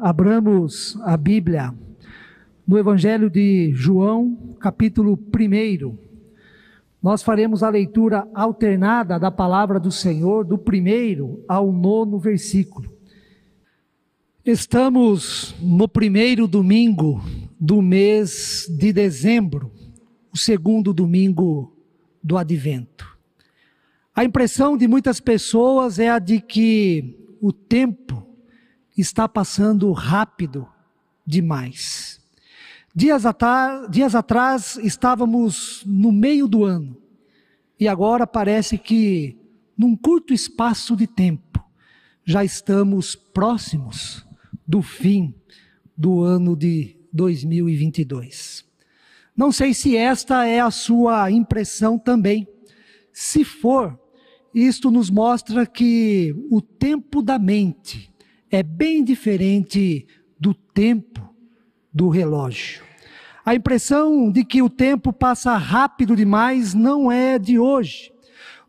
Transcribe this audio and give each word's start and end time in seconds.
abramos 0.00 0.98
a 1.02 1.16
Bíblia 1.16 1.74
no 2.66 2.78
Evangelho 2.78 3.30
de 3.30 3.72
João, 3.72 4.56
capítulo 4.60 5.18
1. 5.18 5.96
Nós 7.02 7.22
faremos 7.22 7.62
a 7.62 7.70
leitura 7.70 8.28
alternada 8.34 9.18
da 9.18 9.30
palavra 9.30 9.80
do 9.80 9.90
Senhor, 9.90 10.44
do 10.44 10.58
primeiro 10.58 11.44
ao 11.48 11.72
nono 11.72 12.18
versículo. 12.18 12.92
Estamos 14.44 15.54
no 15.60 15.88
primeiro 15.88 16.46
domingo 16.46 17.22
do 17.58 17.82
mês 17.82 18.66
de 18.78 18.92
dezembro, 18.92 19.70
o 20.32 20.38
segundo 20.38 20.92
domingo 20.92 21.76
do 22.22 22.36
advento. 22.36 23.06
A 24.14 24.24
impressão 24.24 24.76
de 24.76 24.86
muitas 24.86 25.20
pessoas 25.20 25.98
é 25.98 26.08
a 26.08 26.18
de 26.18 26.40
que 26.40 27.16
o 27.40 27.52
tempo 27.52 28.27
está 29.00 29.28
passando 29.28 29.90
rápido 29.92 30.68
demais. 31.24 32.20
Dias, 32.94 33.22
dias 33.90 34.14
atrás 34.14 34.76
estávamos 34.82 35.84
no 35.86 36.10
meio 36.10 36.48
do 36.48 36.64
ano 36.64 36.96
e 37.78 37.86
agora 37.86 38.26
parece 38.26 38.76
que, 38.76 39.38
num 39.76 39.96
curto 39.96 40.34
espaço 40.34 40.96
de 40.96 41.06
tempo, 41.06 41.64
já 42.24 42.44
estamos 42.44 43.14
próximos 43.14 44.26
do 44.66 44.82
fim 44.82 45.32
do 45.96 46.22
ano 46.22 46.56
de 46.56 46.96
2022. 47.12 48.66
Não 49.36 49.52
sei 49.52 49.72
se 49.72 49.96
esta 49.96 50.44
é 50.44 50.58
a 50.58 50.70
sua 50.70 51.30
impressão 51.30 51.96
também. 51.96 52.48
Se 53.12 53.44
for, 53.44 53.98
isto 54.52 54.90
nos 54.90 55.08
mostra 55.08 55.64
que 55.64 56.34
o 56.50 56.60
tempo 56.60 57.22
da 57.22 57.38
mente 57.38 58.12
é 58.50 58.62
bem 58.62 59.04
diferente 59.04 60.06
do 60.38 60.54
tempo 60.54 61.34
do 61.92 62.08
relógio. 62.08 62.82
A 63.44 63.54
impressão 63.54 64.30
de 64.30 64.44
que 64.44 64.60
o 64.60 64.68
tempo 64.68 65.12
passa 65.12 65.56
rápido 65.56 66.14
demais 66.14 66.74
não 66.74 67.10
é 67.10 67.38
de 67.38 67.58
hoje. 67.58 68.12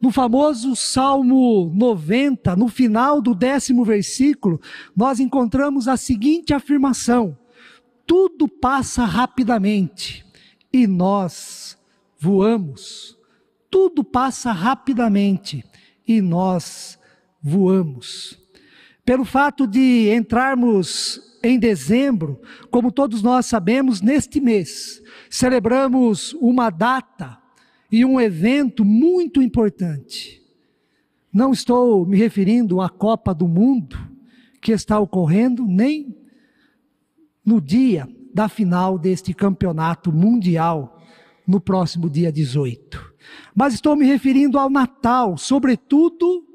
No 0.02 0.12
famoso 0.12 0.76
Salmo 0.76 1.70
90, 1.76 2.56
no 2.56 2.70
final 2.70 3.22
do 3.22 3.36
décimo 3.36 3.84
versículo, 3.84 4.62
nós 4.96 5.20
encontramos 5.20 5.90
a 5.90 5.98
seguinte 5.98 6.54
afirmação: 6.54 7.38
Tudo 8.06 8.48
passa 8.48 9.04
rapidamente 9.04 10.26
e 10.72 10.88
nós 10.88 11.78
voamos. 12.18 13.18
Tudo 13.70 14.04
passa 14.04 14.52
rapidamente 14.52 15.64
e 16.08 16.22
nós 16.22 16.98
voamos. 17.42 18.40
Pelo 19.10 19.26
fato 19.26 19.66
de 19.66 20.08
entrarmos 20.14 21.20
em 21.42 21.58
dezembro, 21.58 22.40
como 22.70 22.92
todos 22.92 23.24
nós 23.24 23.48
sabemos, 23.48 24.02
neste 24.02 24.40
mês, 24.40 25.02
celebramos 25.32 26.34
uma 26.34 26.70
data 26.70 27.40
e 27.92 28.06
um 28.06 28.22
evento 28.22 28.86
muito 28.86 29.42
importante. 29.42 30.40
Não 31.34 31.52
estou 31.52 32.06
me 32.06 32.18
referindo 32.18 32.82
à 32.82 32.88
Copa 32.88 33.34
do 33.34 33.48
Mundo, 33.48 33.98
que 34.62 34.72
está 34.72 35.00
ocorrendo, 35.00 35.66
nem 35.66 36.16
no 37.44 37.60
dia 37.60 38.08
da 38.32 38.48
final 38.48 39.00
deste 39.00 39.34
campeonato 39.34 40.12
mundial, 40.12 41.02
no 41.48 41.60
próximo 41.60 42.08
dia 42.12 42.32
18. 42.32 43.12
Mas 43.56 43.74
estou 43.74 43.96
me 43.96 44.06
referindo 44.06 44.60
ao 44.60 44.70
Natal, 44.70 45.36
sobretudo 45.36 46.46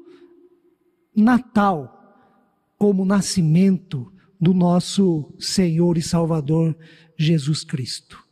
Natal, 1.13 1.94
como 2.77 3.05
nascimento 3.05 4.11
do 4.39 4.53
nosso 4.53 5.33
Senhor 5.39 5.97
e 5.97 6.01
Salvador 6.01 6.77
Jesus 7.17 7.63
Cristo. 7.63 8.23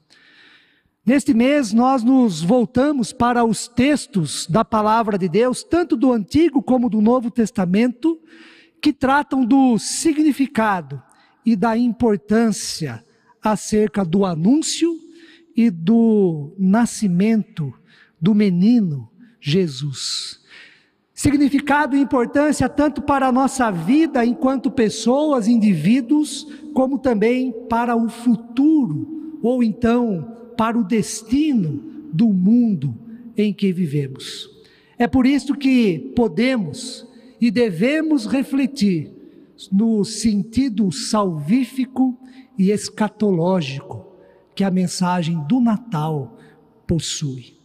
Neste 1.05 1.33
mês, 1.33 1.73
nós 1.73 2.01
nos 2.01 2.41
voltamos 2.41 3.11
para 3.11 3.43
os 3.43 3.67
textos 3.67 4.47
da 4.47 4.63
palavra 4.63 5.17
de 5.17 5.27
Deus, 5.27 5.63
tanto 5.63 5.97
do 5.97 6.13
Antigo 6.13 6.63
como 6.63 6.89
do 6.89 7.01
Novo 7.01 7.29
Testamento, 7.29 8.21
que 8.81 8.93
tratam 8.93 9.45
do 9.45 9.77
significado 9.77 11.01
e 11.45 11.55
da 11.55 11.77
importância 11.77 13.03
acerca 13.41 14.05
do 14.05 14.25
anúncio 14.25 14.97
e 15.55 15.69
do 15.69 16.55
nascimento 16.57 17.73
do 18.19 18.33
menino 18.33 19.11
Jesus. 19.41 20.42
Significado 21.13 21.95
e 21.95 21.99
importância 21.99 22.67
tanto 22.67 23.01
para 23.01 23.27
a 23.27 23.31
nossa 23.31 23.69
vida 23.69 24.25
enquanto 24.25 24.71
pessoas, 24.71 25.47
indivíduos, 25.47 26.47
como 26.73 26.97
também 26.97 27.51
para 27.69 27.95
o 27.95 28.09
futuro, 28.09 29.37
ou 29.41 29.63
então 29.63 30.35
para 30.57 30.77
o 30.77 30.83
destino 30.83 31.83
do 32.11 32.29
mundo 32.29 32.95
em 33.37 33.53
que 33.53 33.71
vivemos. 33.71 34.49
É 34.97 35.07
por 35.07 35.25
isso 35.27 35.55
que 35.55 36.13
podemos 36.15 37.07
e 37.39 37.51
devemos 37.51 38.25
refletir 38.25 39.11
no 39.71 40.03
sentido 40.03 40.91
salvífico 40.91 42.17
e 42.57 42.71
escatológico 42.71 44.07
que 44.55 44.63
a 44.63 44.71
mensagem 44.71 45.43
do 45.47 45.59
Natal 45.59 46.37
possui. 46.87 47.57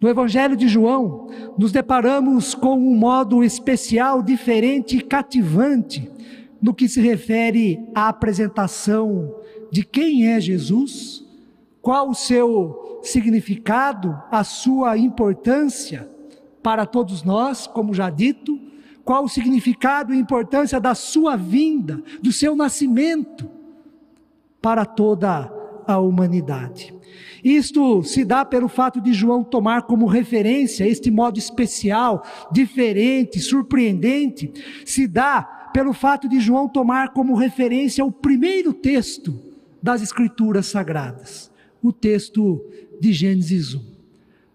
No 0.00 0.08
Evangelho 0.08 0.56
de 0.56 0.68
João, 0.68 1.26
nos 1.58 1.72
deparamos 1.72 2.54
com 2.54 2.78
um 2.78 2.94
modo 2.94 3.42
especial, 3.42 4.22
diferente 4.22 4.96
e 4.96 5.00
cativante 5.00 6.08
no 6.62 6.72
que 6.72 6.88
se 6.88 7.00
refere 7.00 7.80
à 7.94 8.08
apresentação 8.08 9.34
de 9.72 9.84
quem 9.84 10.28
é 10.28 10.40
Jesus, 10.40 11.24
qual 11.82 12.10
o 12.10 12.14
seu 12.14 13.00
significado, 13.02 14.16
a 14.30 14.44
sua 14.44 14.96
importância 14.96 16.08
para 16.62 16.86
todos 16.86 17.24
nós, 17.24 17.66
como 17.66 17.92
já 17.92 18.08
dito, 18.08 18.58
qual 19.04 19.24
o 19.24 19.28
significado 19.28 20.14
e 20.14 20.18
importância 20.18 20.78
da 20.78 20.94
sua 20.94 21.34
vinda, 21.34 22.00
do 22.22 22.30
seu 22.30 22.54
nascimento 22.54 23.50
para 24.62 24.84
toda 24.84 25.57
a 25.88 25.98
humanidade. 25.98 26.94
Isto 27.42 28.02
se 28.02 28.24
dá 28.24 28.44
pelo 28.44 28.68
fato 28.68 29.00
de 29.00 29.14
João 29.14 29.42
tomar 29.42 29.82
como 29.82 30.06
referência 30.06 30.86
este 30.86 31.10
modo 31.10 31.38
especial, 31.38 32.22
diferente, 32.52 33.40
surpreendente, 33.40 34.52
se 34.84 35.06
dá 35.06 35.70
pelo 35.72 35.94
fato 35.94 36.28
de 36.28 36.40
João 36.40 36.68
tomar 36.68 37.14
como 37.14 37.34
referência 37.34 38.04
o 38.04 38.12
primeiro 38.12 38.74
texto 38.74 39.40
das 39.82 40.02
Escrituras 40.02 40.66
Sagradas, 40.66 41.50
o 41.82 41.92
texto 41.92 42.62
de 43.00 43.12
Gênesis 43.12 43.74
1. 43.74 43.82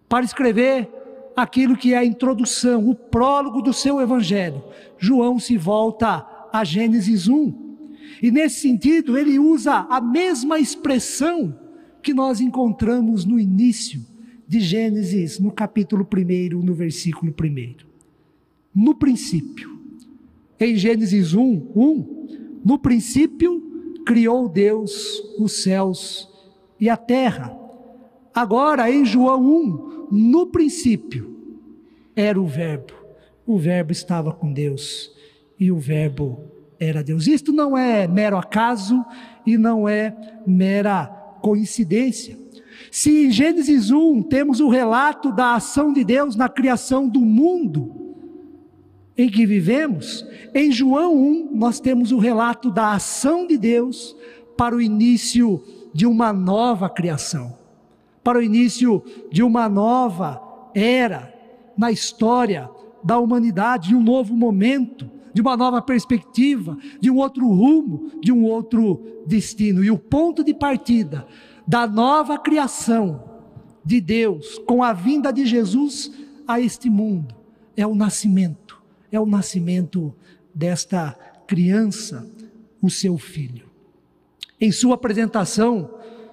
Para 0.07 0.25
escrever 0.25 0.87
aquilo 1.35 1.75
que 1.75 1.93
é 1.93 1.97
a 1.97 2.05
introdução, 2.05 2.87
o 2.87 2.93
prólogo 2.93 3.61
do 3.61 3.73
seu 3.73 3.99
evangelho, 3.99 4.61
João 4.99 5.39
se 5.39 5.57
volta 5.57 6.25
a 6.51 6.63
Gênesis 6.63 7.27
1. 7.27 7.72
E 8.21 8.31
nesse 8.31 8.61
sentido, 8.61 9.17
ele 9.17 9.39
usa 9.39 9.87
a 9.89 9.99
mesma 9.99 10.59
expressão 10.59 11.57
que 12.01 12.13
nós 12.13 12.41
encontramos 12.41 13.25
no 13.25 13.39
início 13.39 14.01
de 14.47 14.59
Gênesis, 14.59 15.39
no 15.39 15.51
capítulo 15.51 16.05
1, 16.05 16.61
no 16.61 16.73
versículo 16.73 17.33
1. 17.33 17.75
No 18.75 18.95
princípio, 18.95 19.79
em 20.59 20.75
Gênesis 20.75 21.33
1, 21.33 21.71
1, 21.75 22.61
no 22.63 22.77
princípio 22.77 23.61
criou 24.05 24.47
Deus 24.49 25.21
os 25.39 25.63
céus 25.63 26.29
e 26.79 26.89
a 26.89 26.97
terra. 26.97 27.57
Agora, 28.33 28.91
em 28.91 29.05
João 29.05 29.43
1, 29.43 30.07
no 30.11 30.47
princípio 30.47 31.35
era 32.15 32.39
o 32.39 32.45
Verbo, 32.45 32.93
o 33.45 33.57
Verbo 33.57 33.91
estava 33.91 34.31
com 34.31 34.51
Deus 34.51 35.11
e 35.59 35.71
o 35.71 35.77
Verbo 35.77 36.52
era 36.79 37.03
Deus. 37.03 37.27
Isto 37.27 37.51
não 37.51 37.77
é 37.77 38.07
mero 38.07 38.37
acaso 38.37 39.03
e 39.45 39.57
não 39.57 39.87
é 39.87 40.15
mera 40.45 41.07
coincidência. 41.41 42.37
Se 42.91 43.25
em 43.25 43.31
Gênesis 43.31 43.91
1 43.91 44.23
temos 44.23 44.59
o 44.59 44.69
relato 44.69 45.31
da 45.31 45.55
ação 45.55 45.91
de 45.91 46.03
Deus 46.03 46.35
na 46.35 46.47
criação 46.47 47.07
do 47.07 47.19
mundo 47.21 48.03
em 49.17 49.29
que 49.29 49.45
vivemos, 49.45 50.25
em 50.53 50.71
João 50.71 51.15
1 51.15 51.49
nós 51.53 51.79
temos 51.79 52.11
o 52.11 52.17
relato 52.17 52.71
da 52.71 52.93
ação 52.93 53.45
de 53.45 53.57
Deus 53.57 54.15
para 54.57 54.75
o 54.75 54.81
início 54.81 55.63
de 55.93 56.05
uma 56.05 56.33
nova 56.33 56.89
criação, 56.89 57.55
para 58.23 58.39
o 58.39 58.41
início 58.41 59.03
de 59.31 59.43
uma 59.43 59.69
nova 59.69 60.41
era 60.73 61.31
na 61.77 61.91
história 61.91 62.69
da 63.03 63.19
humanidade, 63.19 63.89
de 63.89 63.95
um 63.95 64.01
novo 64.01 64.35
momento, 64.35 65.09
de 65.33 65.41
uma 65.41 65.57
nova 65.57 65.81
perspectiva, 65.81 66.77
de 66.99 67.09
um 67.09 67.17
outro 67.17 67.47
rumo, 67.47 68.11
de 68.21 68.31
um 68.31 68.43
outro 68.45 69.23
destino. 69.25 69.83
E 69.83 69.89
o 69.89 69.97
ponto 69.97 70.43
de 70.43 70.53
partida 70.53 71.25
da 71.67 71.87
nova 71.87 72.37
criação 72.37 73.23
de 73.83 73.99
Deus 73.99 74.59
com 74.59 74.83
a 74.83 74.93
vinda 74.93 75.31
de 75.31 75.45
Jesus 75.45 76.11
a 76.47 76.59
este 76.59 76.89
mundo 76.89 77.35
é 77.75 77.85
o 77.85 77.95
nascimento, 77.95 78.81
é 79.11 79.19
o 79.19 79.25
nascimento 79.25 80.13
desta 80.53 81.11
criança, 81.47 82.29
o 82.81 82.89
seu 82.89 83.17
filho. 83.17 83.69
Em 84.59 84.71
sua 84.71 84.95
apresentação 84.95 85.89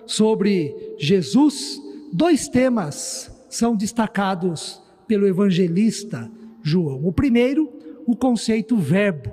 sobre 0.06 0.94
Jesus, 0.99 1.81
dois 2.12 2.49
temas 2.49 3.32
são 3.49 3.75
destacados 3.75 4.81
pelo 5.06 5.26
evangelista 5.26 6.31
João. 6.62 7.05
O 7.05 7.12
primeiro, 7.12 7.73
o 8.10 8.16
conceito 8.16 8.76
verbo, 8.76 9.30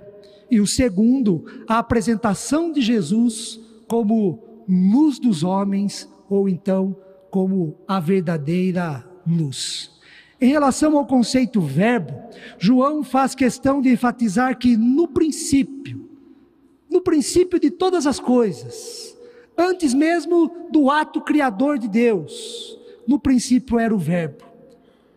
e 0.49 0.61
o 0.61 0.67
segundo, 0.67 1.43
a 1.67 1.79
apresentação 1.79 2.71
de 2.71 2.81
Jesus 2.81 3.59
como 3.87 4.63
luz 4.67 5.19
dos 5.19 5.43
homens, 5.43 6.09
ou 6.29 6.47
então 6.47 6.95
como 7.29 7.75
a 7.87 7.99
verdadeira 7.99 9.05
luz. 9.25 9.91
Em 10.39 10.49
relação 10.49 10.97
ao 10.97 11.05
conceito 11.05 11.59
verbo, 11.59 12.13
João 12.57 13.03
faz 13.03 13.33
questão 13.33 13.81
de 13.81 13.89
enfatizar 13.89 14.57
que 14.57 14.77
no 14.77 15.07
princípio, 15.07 16.07
no 16.89 17.01
princípio 17.01 17.59
de 17.59 17.71
todas 17.71 18.05
as 18.05 18.19
coisas, 18.19 19.17
antes 19.57 19.93
mesmo 19.93 20.69
do 20.71 20.91
ato 20.91 21.21
criador 21.21 21.79
de 21.79 21.87
Deus, 21.87 22.77
no 23.07 23.17
princípio 23.19 23.79
era 23.79 23.93
o 23.93 23.97
Verbo. 23.97 24.45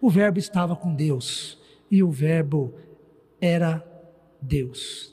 O 0.00 0.08
Verbo 0.08 0.38
estava 0.38 0.74
com 0.74 0.94
Deus 0.94 1.58
e 1.90 2.02
o 2.02 2.10
Verbo 2.10 2.72
era 3.40 3.84
Deus. 4.40 5.10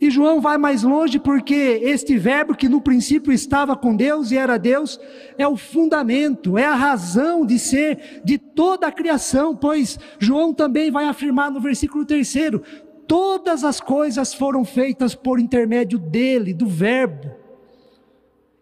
E 0.00 0.10
João 0.10 0.40
vai 0.40 0.56
mais 0.56 0.84
longe 0.84 1.18
porque 1.18 1.80
este 1.82 2.16
verbo 2.16 2.54
que 2.54 2.68
no 2.68 2.80
princípio 2.80 3.32
estava 3.32 3.76
com 3.76 3.96
Deus 3.96 4.30
e 4.30 4.36
era 4.36 4.56
Deus, 4.56 4.98
é 5.36 5.46
o 5.46 5.56
fundamento, 5.56 6.56
é 6.56 6.64
a 6.64 6.74
razão 6.74 7.44
de 7.44 7.58
ser 7.58 8.22
de 8.24 8.38
toda 8.38 8.86
a 8.86 8.92
criação, 8.92 9.56
pois 9.56 9.98
João 10.20 10.54
também 10.54 10.88
vai 10.90 11.06
afirmar 11.06 11.50
no 11.50 11.60
versículo 11.60 12.04
terceiro: 12.04 12.62
todas 13.08 13.64
as 13.64 13.80
coisas 13.80 14.32
foram 14.32 14.64
feitas 14.64 15.16
por 15.16 15.40
intermédio 15.40 15.98
dele, 15.98 16.54
do 16.54 16.66
verbo. 16.66 17.32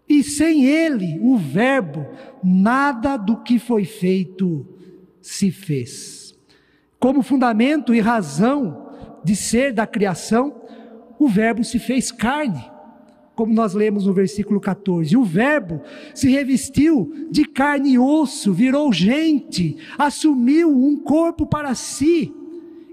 E 0.08 0.22
sem 0.22 0.64
ele, 0.64 1.18
o 1.20 1.36
verbo, 1.36 2.06
nada 2.42 3.16
do 3.16 3.42
que 3.42 3.58
foi 3.58 3.84
feito 3.84 4.66
se 5.20 5.50
fez. 5.50 6.34
Como 6.98 7.22
fundamento 7.22 7.92
e 7.92 8.00
razão 8.00 8.85
de 9.26 9.34
ser 9.34 9.72
da 9.72 9.88
criação, 9.88 10.54
o 11.18 11.28
Verbo 11.28 11.64
se 11.64 11.80
fez 11.80 12.12
carne, 12.12 12.64
como 13.34 13.52
nós 13.52 13.74
lemos 13.74 14.06
no 14.06 14.12
versículo 14.12 14.60
14. 14.60 15.16
O 15.16 15.24
Verbo 15.24 15.82
se 16.14 16.30
revestiu 16.30 17.26
de 17.28 17.44
carne 17.44 17.94
e 17.94 17.98
osso, 17.98 18.52
virou 18.52 18.92
gente, 18.92 19.76
assumiu 19.98 20.70
um 20.70 20.96
corpo 20.96 21.44
para 21.44 21.74
si. 21.74 22.32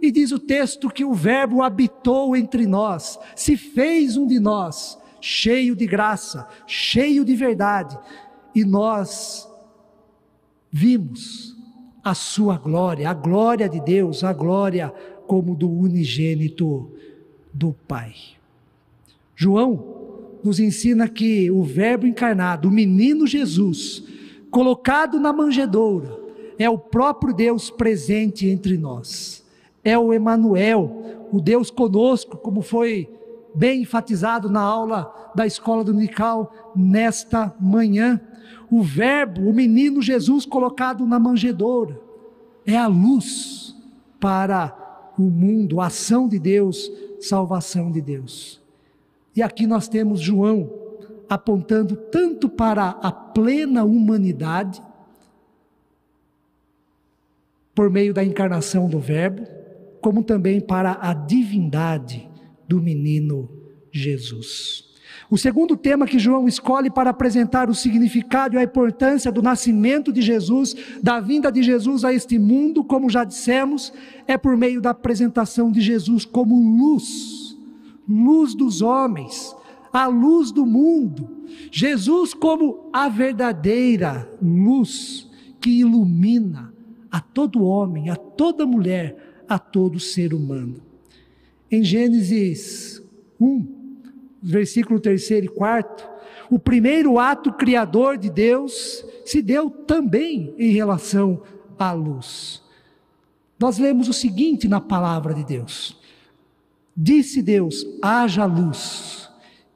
E 0.02 0.12
diz 0.12 0.32
o 0.32 0.40
texto 0.40 0.90
que 0.90 1.06
o 1.06 1.14
Verbo 1.14 1.62
habitou 1.62 2.36
entre 2.36 2.66
nós, 2.66 3.20
se 3.36 3.56
fez 3.56 4.18
um 4.18 4.26
de 4.26 4.40
nós, 4.40 4.98
cheio 5.22 5.76
de 5.76 5.86
graça, 5.86 6.48
cheio 6.66 7.24
de 7.24 7.36
verdade, 7.36 7.98
e 8.56 8.66
nós 8.66 9.48
vimos 10.72 11.56
a 12.04 12.14
sua 12.14 12.58
glória, 12.58 13.10
a 13.10 13.14
glória 13.14 13.70
de 13.70 13.80
Deus, 13.80 14.24
a 14.24 14.34
glória 14.34 14.94
como 15.28 15.56
do 15.56 15.70
unigênito 15.70 16.92
do 17.54 17.74
Pai. 17.88 18.14
João 19.36 19.94
nos 20.44 20.60
ensina 20.60 21.08
que 21.08 21.50
o 21.50 21.64
Verbo 21.64 22.06
encarnado, 22.06 22.68
o 22.68 22.72
menino 22.72 23.26
Jesus, 23.26 24.04
colocado 24.52 25.20
na 25.20 25.32
manjedoura, 25.32 26.20
é 26.60 26.70
o 26.70 26.78
próprio 26.78 27.34
Deus 27.34 27.70
presente 27.70 28.48
entre 28.48 28.78
nós. 28.78 29.44
É 29.84 29.98
o 29.98 30.14
Emanuel, 30.14 31.28
o 31.32 31.42
Deus 31.42 31.70
conosco, 31.70 32.38
como 32.38 32.62
foi 32.62 33.10
bem 33.56 33.82
enfatizado 33.82 34.50
na 34.50 34.62
aula 34.62 35.32
da 35.36 35.46
escola 35.46 35.84
dominical 35.84 36.54
nesta 36.76 37.54
manhã. 37.60 38.20
O 38.70 38.82
Verbo, 38.82 39.50
o 39.50 39.54
menino 39.54 40.02
Jesus 40.02 40.46
colocado 40.46 41.06
na 41.06 41.20
manjedoura, 41.20 42.00
é 42.66 42.78
a 42.78 42.88
luz 42.88 43.76
para 44.20 44.83
o 45.18 45.24
mundo, 45.24 45.80
a 45.80 45.88
ação 45.88 46.28
de 46.28 46.40
Deus 46.40 46.92
salvação 47.24 47.92
de 47.92 48.02
Deus. 48.02 48.62
E 49.36 49.42
aqui 49.42 49.66
nós 49.66 49.88
temos 49.88 50.20
João 50.20 50.72
apontando 51.30 51.96
tanto 51.96 52.48
para 52.50 52.90
a 52.90 53.12
plena 53.12 53.84
humanidade, 53.84 54.82
por 57.74 57.90
meio 57.90 58.14
da 58.14 58.24
encarnação 58.24 58.88
do 58.88 59.00
Verbo, 59.00 59.48
como 60.00 60.24
também 60.24 60.62
para 60.62 61.00
a 61.02 61.14
divindade 61.14 62.30
do 62.68 62.80
menino 62.80 63.50
Jesus. 63.92 64.93
O 65.34 65.38
segundo 65.38 65.76
tema 65.76 66.06
que 66.06 66.20
João 66.20 66.48
escolhe 66.48 66.92
para 66.92 67.10
apresentar 67.10 67.68
o 67.68 67.74
significado 67.74 68.54
e 68.54 68.60
a 68.60 68.64
importância 68.64 69.32
do 69.32 69.42
nascimento 69.42 70.14
de 70.14 70.22
Jesus, 70.22 70.76
da 71.02 71.20
vinda 71.20 71.52
de 71.52 71.64
Jesus 71.64 72.06
a 72.06 72.14
este 72.14 72.38
mundo, 72.38 72.84
como 72.84 73.10
já 73.10 73.24
dissemos, 73.24 73.92
é 74.28 74.38
por 74.38 74.56
meio 74.56 74.80
da 74.80 74.92
apresentação 74.92 75.72
de 75.72 75.82
Jesus 75.82 76.24
como 76.24 76.54
luz, 76.78 77.58
luz 78.08 78.54
dos 78.54 78.84
homens, 78.84 79.56
a 79.92 80.06
luz 80.06 80.52
do 80.52 80.68
mundo. 80.68 81.28
Jesus 81.72 82.36
como 82.36 82.92
a 82.94 83.10
verdadeira 83.10 84.32
luz 84.40 85.28
que 85.60 85.80
ilumina 85.80 86.72
a 87.10 87.20
todo 87.20 87.64
homem, 87.64 88.12
a 88.12 88.16
toda 88.16 88.68
mulher, 88.68 89.44
a 89.50 89.58
todo 89.58 90.00
ser 90.00 90.32
humano. 90.32 90.76
Em 91.72 91.84
Gênesis 91.84 93.02
1, 93.42 93.83
versículo 94.44 95.00
3 95.00 95.32
e 95.32 95.48
4, 95.48 96.08
o 96.50 96.60
primeiro 96.60 97.18
ato 97.18 97.54
criador 97.54 98.18
de 98.18 98.30
Deus 98.30 99.06
se 99.26 99.42
deu 99.42 99.70
também 99.70 100.54
em 100.58 100.72
relação 100.72 101.42
à 101.80 101.92
luz. 101.94 102.62
Nós 103.60 103.78
lemos 103.78 104.10
o 104.10 104.14
seguinte 104.14 104.68
na 104.68 104.82
palavra 104.82 105.34
de 105.34 105.44
Deus: 105.44 105.98
Disse 106.96 107.42
Deus: 107.42 107.86
haja 108.02 108.46
luz, 108.46 109.30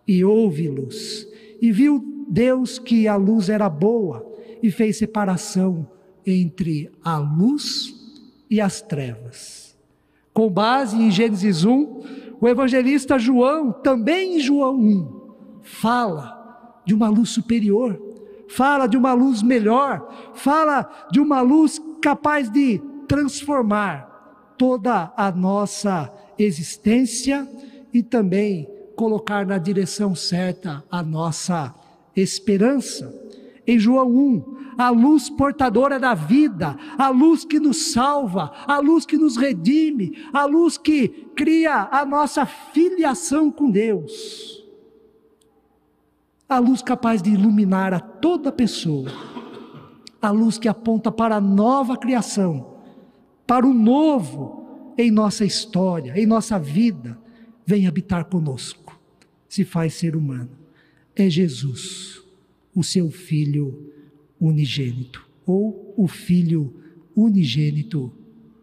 e 0.07 0.23
houve 0.23 0.67
luz. 0.67 1.27
E 1.61 1.71
viu 1.71 2.25
Deus 2.29 2.77
que 2.77 3.07
a 3.07 3.15
luz 3.15 3.49
era 3.49 3.69
boa, 3.69 4.29
e 4.61 4.69
fez 4.69 4.97
separação 4.97 5.89
entre 6.25 6.91
a 7.03 7.17
luz 7.17 7.95
e 8.49 8.59
as 8.59 8.81
trevas. 8.81 9.75
Com 10.33 10.49
base 10.49 10.97
em 10.97 11.09
Gênesis 11.09 11.63
1, 11.63 12.01
o 12.39 12.47
evangelista 12.47 13.17
João, 13.17 13.71
também 13.71 14.37
em 14.37 14.39
João 14.39 14.75
1, 14.75 15.61
fala 15.61 16.81
de 16.85 16.93
uma 16.93 17.09
luz 17.09 17.29
superior, 17.29 18.01
fala 18.47 18.87
de 18.87 18.95
uma 18.95 19.13
luz 19.13 19.41
melhor, 19.41 20.07
fala 20.33 20.89
de 21.11 21.19
uma 21.19 21.41
luz 21.41 21.81
capaz 22.01 22.49
de 22.49 22.81
transformar 23.07 24.55
toda 24.57 25.11
a 25.15 25.31
nossa 25.31 26.11
existência 26.37 27.47
e 27.93 28.03
também 28.03 28.69
colocar 28.95 29.45
na 29.45 29.57
direção 29.57 30.15
certa 30.15 30.83
a 30.89 31.03
nossa 31.03 31.73
esperança. 32.15 33.13
Em 33.65 33.77
João 33.77 34.09
1, 34.09 34.56
a 34.77 34.89
luz 34.89 35.29
portadora 35.29 35.99
da 35.99 36.13
vida, 36.13 36.77
a 36.97 37.09
luz 37.09 37.43
que 37.43 37.59
nos 37.59 37.91
salva, 37.91 38.51
a 38.67 38.79
luz 38.79 39.05
que 39.05 39.17
nos 39.17 39.35
redime, 39.35 40.23
a 40.31 40.45
luz 40.45 40.77
que 40.77 41.07
cria 41.35 41.89
a 41.91 42.05
nossa 42.05 42.45
filiação 42.45 43.51
com 43.51 43.71
Deus. 43.71 44.63
A 46.47 46.59
luz 46.59 46.81
capaz 46.81 47.21
de 47.21 47.31
iluminar 47.31 47.93
a 47.93 47.99
toda 47.99 48.51
pessoa, 48.51 49.11
a 50.21 50.29
luz 50.29 50.57
que 50.57 50.67
aponta 50.67 51.11
para 51.11 51.37
a 51.37 51.41
nova 51.41 51.97
criação, 51.97 52.77
para 53.45 53.65
o 53.65 53.73
novo 53.73 54.93
em 54.97 55.11
nossa 55.11 55.43
história, 55.43 56.13
em 56.17 56.25
nossa 56.25 56.57
vida, 56.57 57.19
vem 57.65 57.87
habitar 57.87 58.25
conosco, 58.25 58.97
se 59.49 59.65
faz 59.65 59.95
ser 59.95 60.15
humano. 60.15 60.51
É 61.15 61.29
Jesus, 61.29 62.21
o 62.73 62.83
seu 62.83 63.09
Filho 63.11 63.96
unigênito, 64.39 65.27
ou 65.45 65.93
o 65.97 66.07
Filho 66.07 66.73
unigênito 67.15 68.11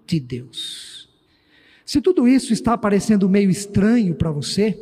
de 0.07 0.21
Deus. 0.21 1.09
Se 1.85 2.01
tudo 2.01 2.27
isso 2.27 2.53
está 2.53 2.79
parecendo 2.79 3.29
meio 3.29 3.51
estranho 3.51 4.15
para 4.15 4.31
você, 4.31 4.79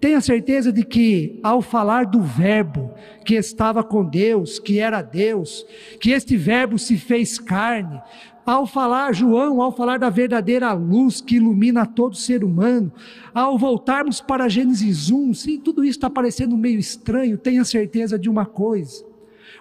tenha 0.00 0.20
certeza 0.20 0.72
de 0.72 0.84
que, 0.84 1.38
ao 1.42 1.60
falar 1.60 2.04
do 2.04 2.22
Verbo 2.22 2.92
que 3.24 3.34
estava 3.34 3.82
com 3.82 4.04
Deus, 4.04 4.58
que 4.58 4.78
era 4.78 5.02
Deus, 5.02 5.66
que 6.00 6.10
este 6.10 6.36
Verbo 6.36 6.78
se 6.78 6.96
fez 6.96 7.38
carne, 7.38 8.00
ao 8.46 8.64
falar, 8.64 9.12
João, 9.12 9.60
ao 9.60 9.72
falar 9.72 9.98
da 9.98 10.08
verdadeira 10.08 10.72
luz 10.72 11.20
que 11.20 11.34
ilumina 11.34 11.84
todo 11.84 12.14
ser 12.14 12.44
humano, 12.44 12.92
ao 13.34 13.58
voltarmos 13.58 14.20
para 14.20 14.48
Gênesis 14.48 15.10
1, 15.10 15.34
se 15.34 15.58
tudo 15.58 15.82
isso 15.82 15.98
está 15.98 16.08
parecendo 16.08 16.56
meio 16.56 16.78
estranho, 16.78 17.36
tenha 17.36 17.64
certeza 17.64 18.16
de 18.16 18.30
uma 18.30 18.46
coisa: 18.46 19.04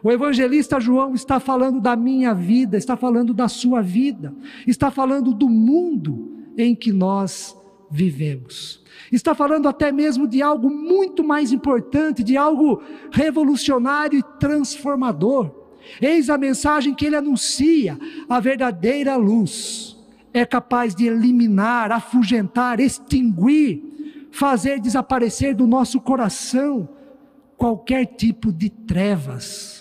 o 0.05 0.11
evangelista 0.11 0.79
João 0.79 1.15
está 1.15 1.39
falando 1.39 1.81
da 1.81 1.95
minha 1.95 2.31
vida, 2.31 2.77
está 2.77 2.95
falando 2.95 3.33
da 3.33 3.47
sua 3.47 3.81
vida, 3.81 4.31
está 4.67 4.91
falando 4.91 5.33
do 5.33 5.49
mundo 5.49 6.31
em 6.55 6.75
que 6.75 6.93
nós 6.93 7.57
vivemos. 7.89 8.83
Está 9.11 9.33
falando 9.33 9.67
até 9.67 9.91
mesmo 9.91 10.27
de 10.27 10.43
algo 10.43 10.69
muito 10.69 11.23
mais 11.23 11.51
importante, 11.51 12.23
de 12.23 12.37
algo 12.37 12.83
revolucionário 13.11 14.19
e 14.19 14.39
transformador. 14.39 15.49
Eis 15.99 16.29
a 16.29 16.37
mensagem 16.37 16.93
que 16.93 17.07
ele 17.07 17.15
anuncia: 17.15 17.97
a 18.29 18.39
verdadeira 18.39 19.15
luz 19.15 19.97
é 20.31 20.45
capaz 20.45 20.93
de 20.93 21.07
eliminar, 21.07 21.91
afugentar, 21.91 22.79
extinguir, 22.79 24.27
fazer 24.29 24.79
desaparecer 24.79 25.55
do 25.55 25.65
nosso 25.65 25.99
coração 25.99 26.87
qualquer 27.57 28.05
tipo 28.05 28.51
de 28.53 28.69
trevas 28.69 29.74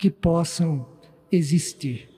que 0.00 0.10
possam 0.10 0.86
existir. 1.30 2.08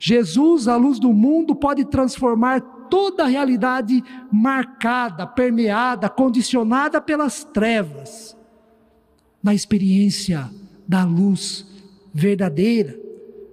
Jesus, 0.00 0.66
a 0.66 0.76
luz 0.76 0.98
do 0.98 1.12
mundo, 1.12 1.54
pode 1.54 1.84
transformar 1.84 2.60
toda 2.88 3.24
a 3.24 3.28
realidade 3.28 4.02
marcada, 4.32 5.26
permeada, 5.26 6.08
condicionada 6.08 7.00
pelas 7.00 7.44
trevas, 7.44 8.36
na 9.42 9.54
experiência 9.54 10.50
da 10.86 11.04
luz 11.04 11.66
verdadeira, 12.14 12.98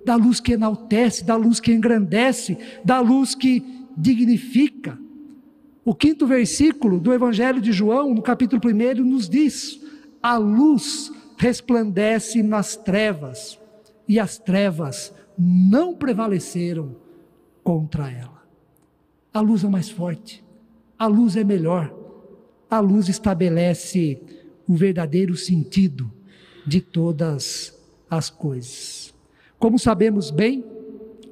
da 0.06 0.16
luz 0.16 0.40
que 0.40 0.54
enaltece, 0.54 1.26
da 1.26 1.36
luz 1.36 1.60
que 1.60 1.74
engrandece, 1.74 2.58
da 2.84 3.02
luz 3.02 3.36
que 3.36 3.64
dignifica. 3.98 4.98
O 5.84 5.94
quinto 5.94 6.26
versículo 6.26 7.00
do 7.00 7.14
Evangelho 7.14 7.60
de 7.60 7.72
João, 7.74 8.14
no 8.14 8.22
capítulo 8.22 8.62
1, 8.64 9.04
nos 9.04 9.28
diz: 9.28 9.80
a 10.22 10.38
luz 10.38 11.12
resplandece 11.38 12.42
nas 12.42 12.76
trevas, 12.76 13.60
e 14.08 14.20
as 14.20 14.38
trevas 14.38 15.14
não 15.38 15.96
prevaleceram 15.96 16.96
contra 17.64 18.10
ela. 18.12 18.44
A 19.34 19.42
luz 19.42 19.64
é 19.64 19.68
mais 19.68 19.90
forte, 19.90 20.44
a 20.98 21.08
luz 21.08 21.36
é 21.36 21.44
melhor, 21.44 21.94
a 22.70 22.80
luz 22.80 23.10
estabelece 23.10 24.22
o 24.68 24.76
verdadeiro 24.76 25.36
sentido 25.36 26.12
de 26.66 26.82
todas 26.82 27.78
as 28.10 28.30
coisas. 28.30 29.14
Como 29.60 29.78
sabemos 29.78 30.32
bem, 30.32 30.64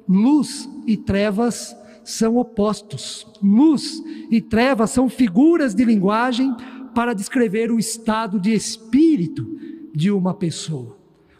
luz 0.08 0.68
e 0.86 0.96
trevas 0.96 1.76
são 2.04 2.36
opostos. 2.36 3.26
Luz 3.42 4.02
e 4.30 4.40
trevas 4.40 4.90
são 4.90 5.08
figuras 5.08 5.74
de 5.74 5.84
linguagem 5.84 6.54
para 6.94 7.14
descrever 7.14 7.70
o 7.70 7.78
estado 7.78 8.38
de 8.38 8.52
espírito 8.52 9.58
de 9.94 10.10
uma 10.10 10.34
pessoa. 10.34 10.93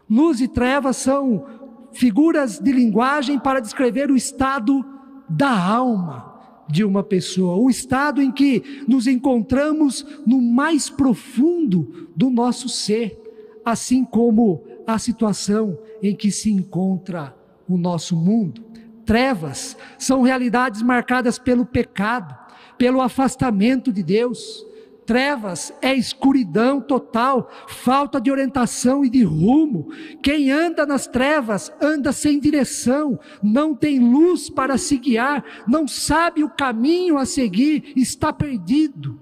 Luz 0.08 0.40
e 0.40 0.48
trevas 0.48 0.96
são 0.96 1.46
figuras 1.92 2.58
de 2.58 2.72
linguagem 2.72 3.38
para 3.38 3.60
descrever 3.60 4.10
o 4.10 4.16
estado 4.16 4.84
da 5.28 5.50
alma 5.50 6.34
de 6.68 6.84
uma 6.84 7.02
pessoa, 7.02 7.56
o 7.56 7.70
estado 7.70 8.22
em 8.22 8.30
que 8.30 8.84
nos 8.88 9.06
encontramos 9.06 10.04
no 10.26 10.40
mais 10.40 10.88
profundo 10.88 12.08
do 12.16 12.30
nosso 12.30 12.68
ser, 12.68 13.20
assim 13.64 14.04
como 14.04 14.64
a 14.86 14.98
situação 14.98 15.78
em 16.02 16.14
que 16.14 16.30
se 16.30 16.50
encontra 16.50 17.34
o 17.68 17.76
nosso 17.76 18.16
mundo. 18.16 18.62
Trevas 19.04 19.76
são 19.98 20.22
realidades 20.22 20.82
marcadas 20.82 21.38
pelo 21.38 21.64
pecado, 21.64 22.34
pelo 22.78 23.00
afastamento 23.00 23.92
de 23.92 24.02
Deus, 24.02 24.66
Trevas 25.06 25.72
é 25.82 25.94
escuridão 25.94 26.80
total, 26.80 27.50
falta 27.68 28.20
de 28.20 28.30
orientação 28.30 29.04
e 29.04 29.10
de 29.10 29.22
rumo. 29.22 29.88
Quem 30.22 30.50
anda 30.50 30.86
nas 30.86 31.06
trevas 31.06 31.70
anda 31.80 32.12
sem 32.12 32.40
direção, 32.40 33.18
não 33.42 33.74
tem 33.74 33.98
luz 33.98 34.48
para 34.48 34.78
se 34.78 34.96
guiar, 34.96 35.44
não 35.68 35.86
sabe 35.86 36.42
o 36.42 36.48
caminho 36.48 37.18
a 37.18 37.26
seguir, 37.26 37.92
está 37.94 38.32
perdido 38.32 39.20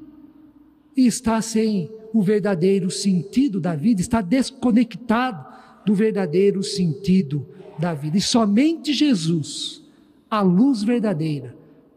e 0.96 1.06
está 1.06 1.40
sem 1.42 1.90
o 2.12 2.22
verdadeiro 2.22 2.90
sentido 2.90 3.60
da 3.60 3.74
vida, 3.74 4.00
está 4.00 4.20
desconectado 4.20 5.44
do 5.84 5.94
verdadeiro 5.94 6.62
sentido 6.62 7.46
da 7.78 7.92
vida. 7.92 8.18
E 8.18 8.20
somente 8.20 8.92
Jesus, 8.92 9.82
a 10.30 10.42
luz 10.42 10.82
verdadeira, 10.82 11.56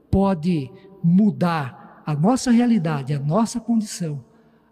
pode 0.10 0.72
mudar 1.04 1.85
a 2.06 2.14
nossa 2.14 2.52
realidade, 2.52 3.14
a 3.14 3.20
nossa 3.20 3.60
condição, 3.60 4.24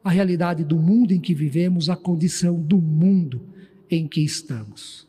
a 0.03 0.09
realidade 0.09 0.63
do 0.63 0.77
mundo 0.77 1.11
em 1.11 1.19
que 1.19 1.33
vivemos, 1.33 1.89
a 1.89 1.95
condição 1.95 2.61
do 2.61 2.77
mundo 2.77 3.41
em 3.89 4.07
que 4.07 4.21
estamos. 4.21 5.07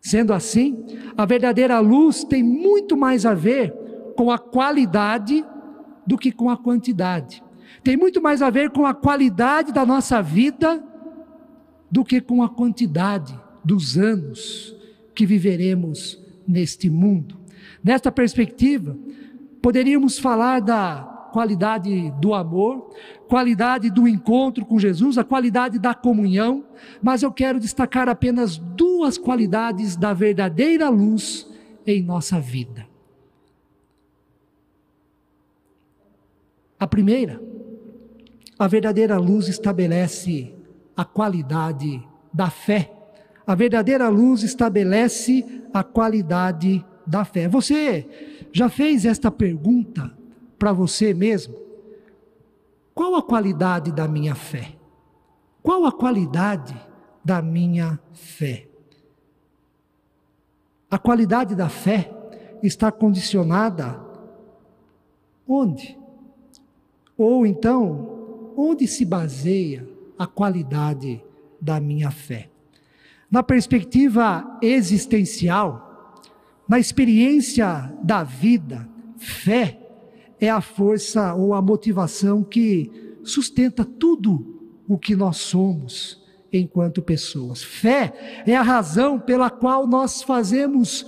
Sendo 0.00 0.32
assim, 0.32 0.84
a 1.16 1.26
verdadeira 1.26 1.80
luz 1.80 2.22
tem 2.22 2.42
muito 2.42 2.96
mais 2.96 3.26
a 3.26 3.34
ver 3.34 3.72
com 4.16 4.30
a 4.30 4.38
qualidade 4.38 5.44
do 6.06 6.16
que 6.16 6.30
com 6.30 6.48
a 6.48 6.56
quantidade. 6.56 7.42
Tem 7.82 7.96
muito 7.96 8.22
mais 8.22 8.42
a 8.42 8.48
ver 8.48 8.70
com 8.70 8.86
a 8.86 8.94
qualidade 8.94 9.72
da 9.72 9.84
nossa 9.84 10.22
vida 10.22 10.82
do 11.90 12.04
que 12.04 12.20
com 12.20 12.42
a 12.42 12.48
quantidade 12.48 13.38
dos 13.64 13.98
anos 13.98 14.76
que 15.14 15.26
viveremos 15.26 16.22
neste 16.46 16.88
mundo. 16.88 17.36
Nesta 17.82 18.12
perspectiva, 18.12 18.96
poderíamos 19.60 20.18
falar 20.18 20.60
da 20.60 21.15
qualidade 21.36 22.10
do 22.12 22.32
amor, 22.32 22.94
qualidade 23.28 23.90
do 23.90 24.08
encontro 24.08 24.64
com 24.64 24.78
Jesus, 24.78 25.18
a 25.18 25.22
qualidade 25.22 25.78
da 25.78 25.92
comunhão, 25.92 26.64
mas 27.02 27.22
eu 27.22 27.30
quero 27.30 27.60
destacar 27.60 28.08
apenas 28.08 28.56
duas 28.56 29.18
qualidades 29.18 29.96
da 29.96 30.14
verdadeira 30.14 30.88
luz 30.88 31.46
em 31.86 32.02
nossa 32.02 32.40
vida. 32.40 32.86
A 36.80 36.86
primeira, 36.86 37.38
a 38.58 38.66
verdadeira 38.66 39.18
luz 39.18 39.46
estabelece 39.46 40.54
a 40.96 41.04
qualidade 41.04 42.02
da 42.32 42.48
fé. 42.48 42.90
A 43.46 43.54
verdadeira 43.54 44.08
luz 44.08 44.42
estabelece 44.42 45.44
a 45.74 45.84
qualidade 45.84 46.82
da 47.06 47.26
fé. 47.26 47.46
Você 47.46 48.08
já 48.50 48.70
fez 48.70 49.04
esta 49.04 49.30
pergunta 49.30 50.15
para 50.58 50.72
você 50.72 51.12
mesmo: 51.14 51.54
qual 52.94 53.14
a 53.14 53.22
qualidade 53.22 53.92
da 53.92 54.08
minha 54.08 54.34
fé? 54.34 54.74
Qual 55.62 55.84
a 55.84 55.92
qualidade 55.92 56.76
da 57.24 57.42
minha 57.42 57.98
fé? 58.12 58.66
A 60.90 60.98
qualidade 60.98 61.54
da 61.54 61.68
fé 61.68 62.10
está 62.62 62.90
condicionada 62.92 64.00
onde? 65.46 65.98
Ou 67.18 67.46
então, 67.46 68.52
onde 68.56 68.86
se 68.86 69.04
baseia 69.04 69.86
a 70.18 70.26
qualidade 70.26 71.22
da 71.60 71.80
minha 71.80 72.10
fé? 72.10 72.48
Na 73.30 73.42
perspectiva 73.42 74.58
existencial, 74.62 76.22
na 76.68 76.78
experiência 76.78 77.92
da 78.02 78.22
vida, 78.22 78.88
fé 79.16 79.85
é 80.40 80.50
a 80.50 80.60
força 80.60 81.34
ou 81.34 81.54
a 81.54 81.62
motivação 81.62 82.42
que 82.42 82.90
sustenta 83.22 83.84
tudo 83.84 84.56
o 84.88 84.98
que 84.98 85.16
nós 85.16 85.38
somos 85.38 86.22
enquanto 86.52 87.02
pessoas. 87.02 87.62
Fé 87.62 88.42
é 88.46 88.56
a 88.56 88.62
razão 88.62 89.18
pela 89.18 89.50
qual 89.50 89.86
nós 89.86 90.22
fazemos 90.22 91.06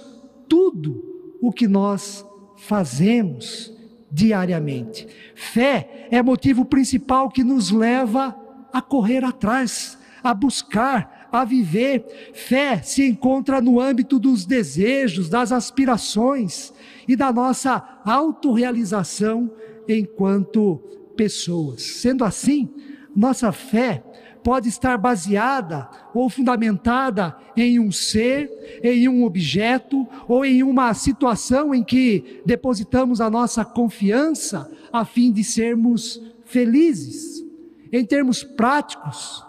tudo 0.48 1.36
o 1.40 1.52
que 1.52 1.68
nós 1.68 2.24
fazemos 2.56 3.72
diariamente. 4.10 5.06
Fé 5.34 6.08
é 6.10 6.22
motivo 6.22 6.64
principal 6.64 7.28
que 7.28 7.44
nos 7.44 7.70
leva 7.70 8.36
a 8.72 8.82
correr 8.82 9.24
atrás, 9.24 9.98
a 10.22 10.34
buscar, 10.34 11.17
a 11.30 11.44
viver. 11.44 12.04
Fé 12.32 12.80
se 12.82 13.06
encontra 13.06 13.60
no 13.60 13.80
âmbito 13.80 14.18
dos 14.18 14.44
desejos, 14.44 15.28
das 15.28 15.52
aspirações, 15.52 16.72
e 17.08 17.16
da 17.16 17.32
nossa 17.32 18.00
autorrealização 18.04 19.50
enquanto 19.88 20.76
pessoas. 21.16 21.82
Sendo 21.82 22.22
assim, 22.22 22.68
nossa 23.16 23.50
fé 23.50 24.04
pode 24.44 24.68
estar 24.68 24.96
baseada 24.98 25.88
ou 26.14 26.28
fundamentada 26.28 27.36
em 27.56 27.80
um 27.80 27.90
ser, 27.90 28.80
em 28.82 29.08
um 29.08 29.24
objeto 29.24 30.06
ou 30.28 30.44
em 30.44 30.62
uma 30.62 30.92
situação 30.94 31.74
em 31.74 31.82
que 31.82 32.42
depositamos 32.44 33.20
a 33.20 33.30
nossa 33.30 33.64
confiança 33.64 34.70
a 34.92 35.04
fim 35.04 35.32
de 35.32 35.42
sermos 35.42 36.22
felizes. 36.44 37.44
Em 37.90 38.04
termos 38.04 38.44
práticos, 38.44 39.44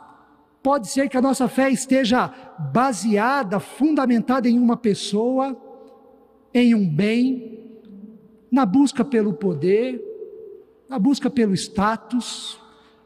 pode 0.61 0.87
ser 0.87 1.09
que 1.09 1.17
a 1.17 1.21
nossa 1.21 1.47
fé 1.47 1.69
esteja 1.69 2.33
baseada, 2.73 3.59
fundamentada 3.59 4.47
em 4.49 4.59
uma 4.59 4.75
pessoa 4.77 5.57
em 6.53 6.73
um 6.73 6.87
bem, 6.87 7.59
na 8.51 8.65
busca 8.65 9.05
pelo 9.05 9.33
poder, 9.33 10.03
na 10.87 10.97
busca 10.97 11.29
pelo 11.29 11.53
status. 11.53 12.59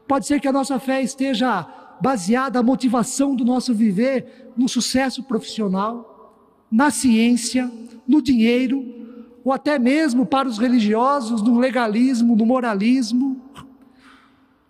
Pode 0.08 0.26
ser 0.26 0.40
que 0.40 0.48
a 0.48 0.52
nossa 0.52 0.78
fé 0.78 1.02
esteja 1.02 1.66
baseada, 2.00 2.58
a 2.58 2.62
motivação 2.62 3.36
do 3.36 3.44
nosso 3.44 3.74
viver 3.74 4.52
no 4.56 4.68
sucesso 4.68 5.22
profissional, 5.22 6.66
na 6.70 6.90
ciência, 6.90 7.70
no 8.06 8.20
dinheiro, 8.20 8.84
ou 9.44 9.52
até 9.52 9.78
mesmo 9.78 10.24
para 10.24 10.48
os 10.48 10.58
religiosos 10.58 11.42
no 11.42 11.58
legalismo, 11.58 12.34
no 12.34 12.46
moralismo, 12.46 13.40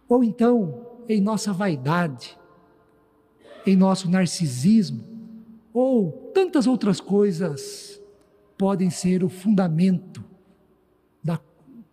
ou 0.09 0.25
então 0.25 0.85
em 1.09 1.21
nossa 1.21 1.53
vaidade, 1.53 2.37
em 3.67 3.77
nosso 3.77 4.11
narcisismo, 4.11 5.05
ou 5.73 6.31
tantas 6.35 6.67
outras 6.67 7.01
coisas 7.01 8.01
podem 8.57 8.91
ser 8.91 9.25
o 9.25 9.29
fundamento 9.29 10.25
da 11.23 11.41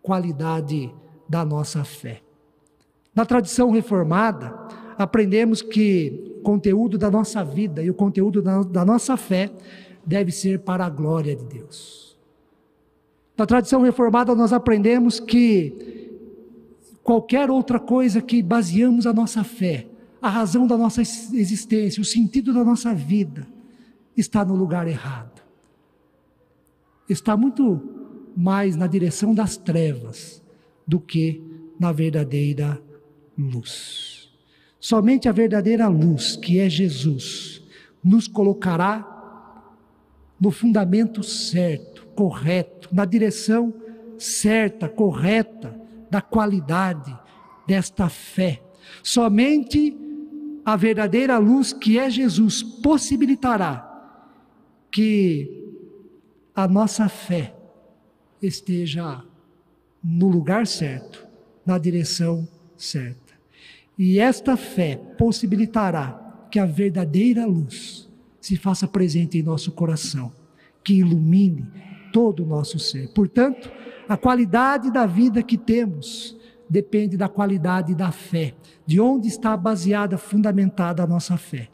qualidade 0.00 0.92
da 1.28 1.44
nossa 1.44 1.82
fé. 1.84 2.22
Na 3.14 3.26
tradição 3.26 3.70
reformada, 3.70 4.54
aprendemos 4.96 5.60
que 5.60 6.36
o 6.38 6.42
conteúdo 6.42 6.96
da 6.96 7.10
nossa 7.10 7.44
vida 7.44 7.82
e 7.82 7.90
o 7.90 7.94
conteúdo 7.94 8.40
da, 8.40 8.62
da 8.62 8.84
nossa 8.84 9.16
fé 9.16 9.50
deve 10.04 10.32
ser 10.32 10.60
para 10.60 10.86
a 10.86 10.90
glória 10.90 11.34
de 11.34 11.44
Deus. 11.44 12.16
Na 13.36 13.46
tradição 13.46 13.82
reformada, 13.82 14.34
nós 14.34 14.52
aprendemos 14.52 15.18
que 15.18 16.10
qualquer 17.02 17.50
outra 17.50 17.80
coisa 17.80 18.20
que 18.20 18.42
baseamos 18.42 19.06
a 19.06 19.12
nossa 19.12 19.42
fé, 19.42 19.86
a 20.22 20.28
razão 20.28 20.68
da 20.68 20.78
nossa 20.78 21.02
existência, 21.02 22.00
o 22.00 22.04
sentido 22.04 22.54
da 22.54 22.62
nossa 22.62 22.94
vida, 22.94 23.44
está 24.16 24.44
no 24.44 24.54
lugar 24.54 24.86
errado. 24.86 25.42
Está 27.08 27.36
muito 27.36 27.82
mais 28.36 28.76
na 28.76 28.86
direção 28.86 29.34
das 29.34 29.56
trevas 29.56 30.40
do 30.86 31.00
que 31.00 31.42
na 31.78 31.90
verdadeira 31.90 32.80
luz. 33.36 34.30
Somente 34.78 35.28
a 35.28 35.32
verdadeira 35.32 35.88
luz, 35.88 36.36
que 36.36 36.60
é 36.60 36.70
Jesus, 36.70 37.60
nos 38.02 38.28
colocará 38.28 39.08
no 40.40 40.52
fundamento 40.52 41.22
certo, 41.24 42.06
correto, 42.14 42.88
na 42.92 43.04
direção 43.04 43.74
certa, 44.18 44.88
correta 44.88 45.76
da 46.08 46.20
qualidade 46.20 47.16
desta 47.66 48.08
fé. 48.08 48.62
Somente 49.02 49.96
a 50.64 50.76
verdadeira 50.76 51.38
luz, 51.38 51.72
que 51.72 51.98
é 51.98 52.08
Jesus, 52.08 52.62
possibilitará 52.62 53.88
que 54.90 55.74
a 56.54 56.68
nossa 56.68 57.08
fé 57.08 57.54
esteja 58.40 59.22
no 60.02 60.28
lugar 60.28 60.66
certo, 60.66 61.26
na 61.64 61.78
direção 61.78 62.46
certa. 62.76 63.32
E 63.98 64.18
esta 64.18 64.56
fé 64.56 64.96
possibilitará 65.16 66.46
que 66.50 66.58
a 66.58 66.66
verdadeira 66.66 67.46
luz 67.46 68.08
se 68.40 68.56
faça 68.56 68.86
presente 68.86 69.38
em 69.38 69.42
nosso 69.42 69.72
coração, 69.72 70.32
que 70.82 70.94
ilumine 70.94 71.66
todo 72.12 72.42
o 72.42 72.46
nosso 72.46 72.78
ser. 72.78 73.08
Portanto, 73.12 73.70
a 74.08 74.16
qualidade 74.16 74.92
da 74.92 75.06
vida 75.06 75.42
que 75.42 75.56
temos 75.56 76.36
depende 76.68 77.16
da 77.16 77.28
qualidade 77.28 77.94
da 77.94 78.10
fé, 78.10 78.54
de 78.86 79.00
onde 79.00 79.28
está 79.28 79.56
baseada, 79.56 80.16
fundamentada 80.16 81.02
a 81.02 81.06
nossa 81.06 81.36
fé. 81.36 81.68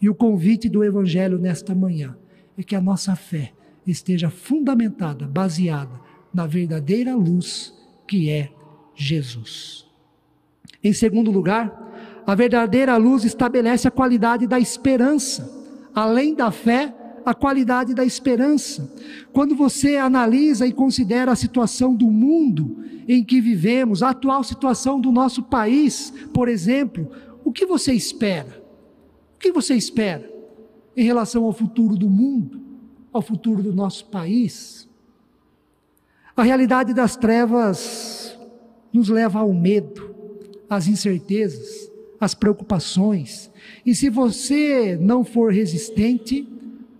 E 0.00 0.08
o 0.08 0.14
convite 0.14 0.68
do 0.68 0.84
Evangelho 0.84 1.38
nesta 1.38 1.74
manhã 1.74 2.16
é 2.56 2.62
que 2.62 2.74
a 2.74 2.80
nossa 2.80 3.14
fé 3.16 3.52
esteja 3.86 4.30
fundamentada, 4.30 5.26
baseada 5.26 6.00
na 6.32 6.46
verdadeira 6.46 7.14
luz 7.14 7.74
que 8.06 8.30
é 8.30 8.50
Jesus. 8.94 9.86
Em 10.82 10.92
segundo 10.92 11.30
lugar, 11.30 12.22
a 12.26 12.34
verdadeira 12.34 12.96
luz 12.96 13.24
estabelece 13.24 13.88
a 13.88 13.90
qualidade 13.90 14.46
da 14.46 14.58
esperança 14.58 15.62
além 15.94 16.34
da 16.34 16.50
fé, 16.50 16.94
a 17.24 17.34
qualidade 17.34 17.94
da 17.94 18.04
esperança. 18.04 18.90
Quando 19.32 19.54
você 19.54 19.96
analisa 19.96 20.66
e 20.66 20.72
considera 20.72 21.32
a 21.32 21.36
situação 21.36 21.94
do 21.94 22.10
mundo 22.10 22.84
em 23.08 23.24
que 23.24 23.40
vivemos, 23.40 24.02
a 24.02 24.10
atual 24.10 24.42
situação 24.44 25.00
do 25.00 25.10
nosso 25.10 25.42
país, 25.42 26.12
por 26.32 26.48
exemplo, 26.48 27.08
o 27.44 27.52
que 27.52 27.66
você 27.66 27.92
espera? 27.92 28.62
O 29.36 29.38
que 29.38 29.52
você 29.52 29.74
espera 29.74 30.30
em 30.96 31.04
relação 31.04 31.44
ao 31.44 31.52
futuro 31.52 31.96
do 31.96 32.08
mundo, 32.08 32.60
ao 33.12 33.22
futuro 33.22 33.62
do 33.62 33.72
nosso 33.72 34.06
país? 34.06 34.88
A 36.36 36.42
realidade 36.42 36.94
das 36.94 37.16
trevas 37.16 38.38
nos 38.92 39.08
leva 39.08 39.40
ao 39.40 39.52
medo, 39.52 40.14
às 40.68 40.86
incertezas, 40.86 41.90
às 42.20 42.34
preocupações, 42.34 43.50
e 43.84 43.94
se 43.94 44.08
você 44.08 44.96
não 45.00 45.24
for 45.24 45.52
resistente, 45.52 46.48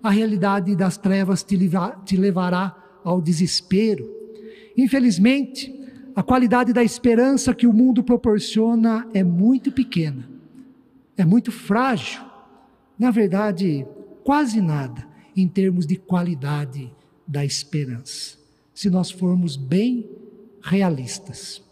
a 0.02 0.10
realidade 0.10 0.74
das 0.74 0.96
trevas 0.96 1.42
te, 1.42 1.56
te 2.04 2.16
levará 2.16 2.76
ao 3.04 3.20
desespero. 3.20 4.10
Infelizmente, 4.76 5.72
a 6.14 6.22
qualidade 6.22 6.72
da 6.72 6.82
esperança 6.82 7.54
que 7.54 7.66
o 7.66 7.72
mundo 7.72 8.02
proporciona 8.02 9.06
é 9.14 9.22
muito 9.22 9.70
pequena, 9.70 10.28
é 11.16 11.24
muito 11.24 11.52
frágil. 11.52 12.22
Na 12.98 13.10
verdade, 13.10 13.86
quase 14.24 14.60
nada 14.60 15.06
em 15.36 15.48
termos 15.48 15.86
de 15.86 15.96
qualidade 15.96 16.92
da 17.26 17.44
esperança, 17.44 18.36
se 18.74 18.90
nós 18.90 19.10
formos 19.10 19.56
bem 19.56 20.08
realistas. 20.62 21.62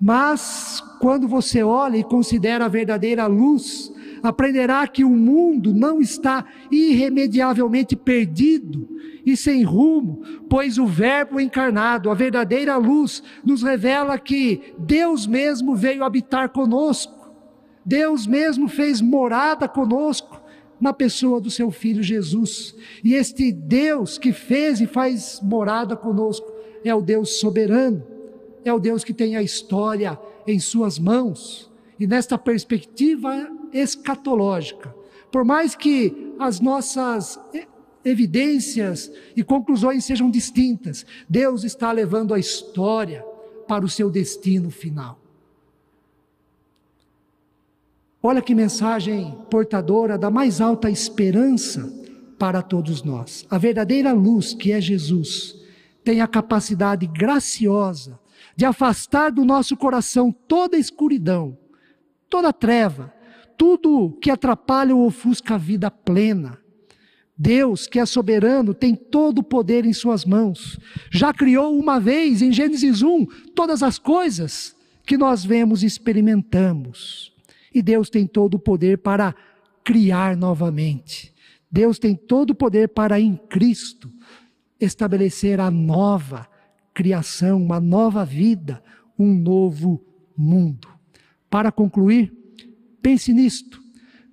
Mas, 0.00 0.82
quando 1.00 1.28
você 1.28 1.62
olha 1.62 1.98
e 1.98 2.04
considera 2.04 2.64
a 2.64 2.68
verdadeira 2.68 3.26
luz, 3.26 3.92
aprenderá 4.22 4.86
que 4.86 5.04
o 5.04 5.10
mundo 5.10 5.72
não 5.72 6.00
está 6.00 6.44
irremediavelmente 6.70 7.96
perdido 7.96 8.88
e 9.24 9.36
sem 9.36 9.62
rumo, 9.62 10.22
pois 10.48 10.78
o 10.78 10.86
Verbo 10.86 11.40
encarnado, 11.40 12.10
a 12.10 12.14
verdadeira 12.14 12.76
luz, 12.76 13.22
nos 13.44 13.62
revela 13.62 14.18
que 14.18 14.74
Deus 14.78 15.26
mesmo 15.26 15.74
veio 15.74 16.04
habitar 16.04 16.50
conosco, 16.50 17.32
Deus 17.84 18.26
mesmo 18.26 18.68
fez 18.68 19.00
morada 19.00 19.68
conosco 19.68 20.40
na 20.80 20.92
pessoa 20.92 21.40
do 21.40 21.50
seu 21.50 21.70
Filho 21.70 22.02
Jesus. 22.02 22.74
E 23.04 23.14
este 23.14 23.52
Deus 23.52 24.16
que 24.16 24.32
fez 24.32 24.80
e 24.80 24.86
faz 24.86 25.40
morada 25.42 25.96
conosco 25.96 26.50
é 26.84 26.94
o 26.94 27.02
Deus 27.02 27.38
soberano, 27.40 28.02
é 28.64 28.72
o 28.72 28.78
Deus 28.78 29.04
que 29.04 29.12
tem 29.12 29.36
a 29.36 29.42
história 29.42 30.18
em 30.46 30.58
Suas 30.58 30.98
mãos. 30.98 31.70
E 31.98 32.06
nesta 32.06 32.38
perspectiva 32.38 33.50
escatológica. 33.72 34.94
Por 35.30 35.44
mais 35.44 35.74
que 35.74 36.34
as 36.38 36.60
nossas 36.60 37.38
evidências 38.04 39.12
e 39.36 39.44
conclusões 39.44 40.04
sejam 40.04 40.30
distintas, 40.30 41.04
Deus 41.28 41.64
está 41.64 41.92
levando 41.92 42.34
a 42.34 42.38
história 42.38 43.24
para 43.68 43.84
o 43.84 43.88
seu 43.88 44.10
destino 44.10 44.70
final. 44.70 45.18
Olha 48.22 48.42
que 48.42 48.54
mensagem 48.54 49.34
portadora 49.50 50.18
da 50.18 50.30
mais 50.30 50.60
alta 50.60 50.90
esperança 50.90 51.90
para 52.38 52.60
todos 52.60 53.02
nós. 53.02 53.46
A 53.50 53.56
verdadeira 53.56 54.12
luz, 54.12 54.52
que 54.52 54.72
é 54.72 54.80
Jesus, 54.80 55.56
tem 56.04 56.20
a 56.20 56.26
capacidade 56.26 57.06
graciosa 57.06 58.18
de 58.56 58.64
afastar 58.64 59.30
do 59.30 59.44
nosso 59.44 59.76
coração 59.76 60.30
toda 60.30 60.76
escuridão, 60.76 61.56
toda 62.28 62.52
treva, 62.52 63.12
tudo 63.60 64.16
que 64.22 64.30
atrapalha 64.30 64.96
ou 64.96 65.04
ofusca 65.04 65.56
a 65.56 65.58
vida 65.58 65.90
plena. 65.90 66.58
Deus, 67.36 67.86
que 67.86 67.98
é 67.98 68.06
soberano, 68.06 68.72
tem 68.72 68.94
todo 68.94 69.40
o 69.40 69.42
poder 69.42 69.84
em 69.84 69.92
Suas 69.92 70.24
mãos. 70.24 70.80
Já 71.10 71.30
criou 71.30 71.78
uma 71.78 72.00
vez, 72.00 72.40
em 72.40 72.50
Gênesis 72.50 73.02
1, 73.02 73.26
todas 73.54 73.82
as 73.82 73.98
coisas 73.98 74.74
que 75.04 75.18
nós 75.18 75.44
vemos 75.44 75.82
e 75.82 75.86
experimentamos. 75.86 77.34
E 77.74 77.82
Deus 77.82 78.08
tem 78.08 78.26
todo 78.26 78.54
o 78.54 78.58
poder 78.58 78.96
para 78.96 79.34
criar 79.84 80.38
novamente. 80.38 81.30
Deus 81.70 81.98
tem 81.98 82.16
todo 82.16 82.52
o 82.52 82.54
poder 82.54 82.88
para, 82.88 83.20
em 83.20 83.36
Cristo, 83.36 84.10
estabelecer 84.80 85.60
a 85.60 85.70
nova 85.70 86.48
criação, 86.94 87.62
uma 87.62 87.78
nova 87.78 88.24
vida, 88.24 88.82
um 89.18 89.34
novo 89.34 90.02
mundo. 90.34 90.88
Para 91.50 91.70
concluir, 91.70 92.39
Pense 93.02 93.32
nisto. 93.32 93.80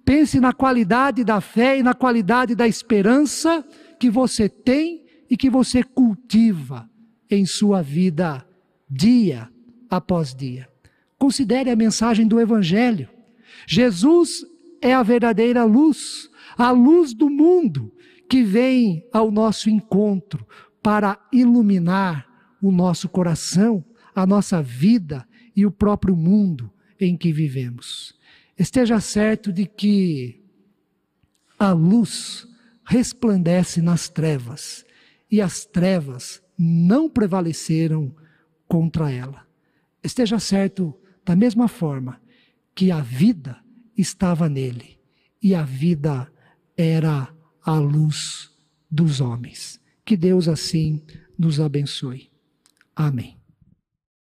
Pense 0.05 0.39
na 0.39 0.53
qualidade 0.53 1.23
da 1.23 1.41
fé 1.41 1.79
e 1.79 1.83
na 1.83 1.93
qualidade 1.93 2.55
da 2.55 2.67
esperança 2.67 3.65
que 3.99 4.09
você 4.09 4.47
tem 4.47 5.03
e 5.29 5.35
que 5.35 5.49
você 5.49 5.83
cultiva 5.83 6.89
em 7.29 7.45
sua 7.45 7.81
vida 7.81 8.47
dia 8.89 9.49
após 9.89 10.33
dia. 10.33 10.67
Considere 11.17 11.69
a 11.69 11.75
mensagem 11.75 12.27
do 12.27 12.39
Evangelho. 12.39 13.09
Jesus 13.67 14.45
é 14.81 14.93
a 14.93 15.03
verdadeira 15.03 15.63
luz, 15.65 16.29
a 16.57 16.71
luz 16.71 17.13
do 17.13 17.29
mundo 17.29 17.91
que 18.29 18.43
vem 18.43 19.03
ao 19.11 19.31
nosso 19.31 19.69
encontro 19.69 20.45
para 20.81 21.19
iluminar 21.31 22.27
o 22.61 22.71
nosso 22.71 23.09
coração, 23.09 23.83
a 24.15 24.25
nossa 24.25 24.61
vida 24.61 25.27
e 25.55 25.65
o 25.65 25.71
próprio 25.71 26.15
mundo 26.15 26.71
em 26.99 27.17
que 27.17 27.31
vivemos. 27.31 28.16
Esteja 28.57 28.99
certo 28.99 29.53
de 29.53 29.65
que 29.65 30.43
a 31.59 31.71
luz 31.71 32.47
resplandece 32.83 33.81
nas 33.81 34.09
trevas 34.09 34.85
e 35.29 35.41
as 35.41 35.65
trevas 35.65 36.41
não 36.57 37.09
prevaleceram 37.09 38.15
contra 38.67 39.11
ela. 39.11 39.45
Esteja 40.03 40.39
certo, 40.39 40.97
da 41.23 41.35
mesma 41.35 41.67
forma, 41.67 42.21
que 42.73 42.91
a 42.91 43.01
vida 43.01 43.57
estava 43.97 44.47
nele 44.47 44.97
e 45.41 45.53
a 45.53 45.63
vida 45.63 46.31
era 46.75 47.33
a 47.61 47.73
luz 47.77 48.51
dos 48.89 49.19
homens. 49.19 49.79
Que 50.05 50.15
Deus 50.15 50.47
assim 50.47 51.03
nos 51.37 51.59
abençoe. 51.59 52.31
Amém. 52.95 53.36